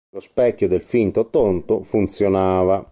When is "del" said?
0.67-0.81